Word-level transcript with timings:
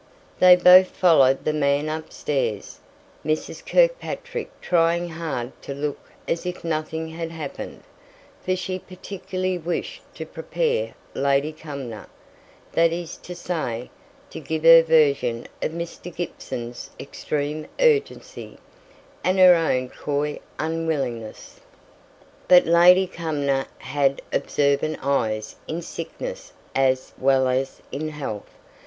They 0.39 0.55
both 0.55 0.87
followed 0.87 1.43
the 1.45 1.53
man 1.53 1.87
upstairs; 1.87 2.79
Mrs. 3.23 3.63
Kirkpatrick 3.63 4.49
trying 4.59 5.09
hard 5.09 5.51
to 5.61 5.75
look 5.75 5.99
as 6.27 6.43
if 6.43 6.63
nothing 6.63 7.09
had 7.09 7.29
happened, 7.29 7.83
for 8.43 8.55
she 8.55 8.79
particularly 8.79 9.59
wished 9.59 10.01
"to 10.15 10.25
prepare" 10.25 10.95
Lady 11.13 11.53
Cumnor; 11.53 12.07
that 12.71 12.91
is 12.91 13.15
to 13.17 13.35
say, 13.35 13.91
to 14.31 14.39
give 14.39 14.63
her 14.63 14.81
version 14.81 15.47
of 15.61 15.71
Mr. 15.71 16.15
Gibson's 16.15 16.89
extreme 16.99 17.67
urgency, 17.79 18.57
and 19.23 19.37
her 19.37 19.53
own 19.53 19.87
coy 19.89 20.39
unwillingness. 20.57 21.59
But 22.47 22.65
Lady 22.65 23.05
Cumnor 23.05 23.67
had 23.77 24.23
observant 24.33 24.97
eyes 25.05 25.57
in 25.67 25.83
sickness 25.83 26.53
as 26.73 27.13
well 27.19 27.47
as 27.47 27.83
in 27.91 28.07
health. 28.09 28.49